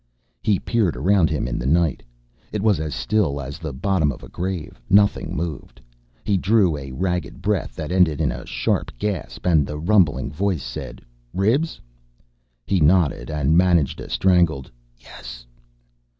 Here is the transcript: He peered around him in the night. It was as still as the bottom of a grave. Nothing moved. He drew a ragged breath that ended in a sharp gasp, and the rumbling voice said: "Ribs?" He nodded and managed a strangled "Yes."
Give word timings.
He 0.41 0.57
peered 0.57 0.97
around 0.97 1.29
him 1.29 1.47
in 1.47 1.59
the 1.59 1.67
night. 1.67 2.01
It 2.51 2.63
was 2.63 2.79
as 2.79 2.95
still 2.95 3.39
as 3.39 3.59
the 3.59 3.71
bottom 3.71 4.11
of 4.11 4.23
a 4.23 4.29
grave. 4.29 4.81
Nothing 4.89 5.35
moved. 5.35 5.79
He 6.23 6.37
drew 6.37 6.75
a 6.75 6.91
ragged 6.91 7.39
breath 7.39 7.75
that 7.75 7.91
ended 7.91 8.19
in 8.19 8.31
a 8.31 8.43
sharp 8.47 8.89
gasp, 8.97 9.45
and 9.45 9.63
the 9.67 9.77
rumbling 9.77 10.31
voice 10.31 10.63
said: 10.63 11.03
"Ribs?" 11.35 11.79
He 12.65 12.79
nodded 12.79 13.29
and 13.29 13.55
managed 13.55 14.01
a 14.01 14.09
strangled 14.09 14.71
"Yes." 14.97 15.45